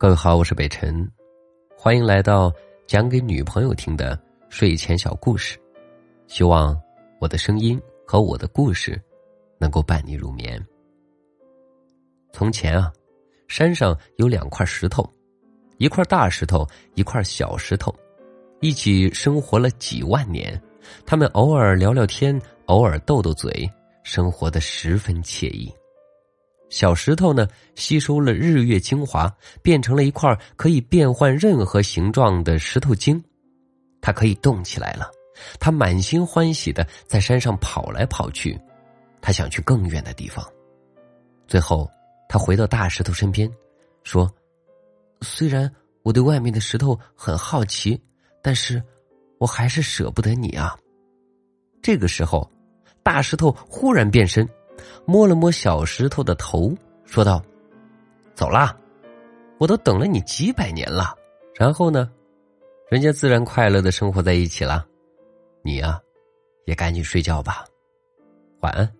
[0.00, 1.06] 各位好，我是北辰，
[1.76, 2.50] 欢迎来到
[2.86, 5.58] 讲给女朋友听的睡前小故事。
[6.26, 6.74] 希望
[7.20, 8.98] 我的声音和我的故事
[9.58, 10.58] 能够伴你入眠。
[12.32, 12.90] 从前啊，
[13.46, 15.06] 山上有两块石头，
[15.76, 17.94] 一块大石头，一块小石头，
[18.60, 20.58] 一起生活了几万年。
[21.04, 23.70] 他们偶尔聊聊天，偶尔斗斗嘴，
[24.02, 25.70] 生活的十分惬意。
[26.70, 29.30] 小石头呢，吸收了日月精华，
[29.60, 33.22] 变成了一块可以变换任何形状的石头精，
[34.00, 35.10] 它可以动起来了。
[35.58, 38.60] 他满心欢喜的在山上跑来跑去，
[39.20, 40.46] 他想去更远的地方。
[41.48, 41.90] 最后，
[42.28, 43.50] 他回到大石头身边，
[44.04, 44.30] 说
[45.22, 45.70] ：“虽然
[46.02, 48.00] 我对外面的石头很好奇，
[48.42, 48.82] 但是
[49.38, 50.76] 我还是舍不得你啊。”
[51.82, 52.48] 这个时候，
[53.02, 54.48] 大石头忽然变身。
[55.04, 57.42] 摸了摸小石头的头，说道
[58.34, 58.76] ：“走啦，
[59.58, 61.14] 我都等了你几百年了。
[61.54, 62.10] 然后呢，
[62.88, 64.86] 人家自然快乐的生活在一起了。
[65.62, 66.00] 你呀，
[66.64, 67.64] 也赶紧睡觉吧，
[68.60, 68.90] 晚安。”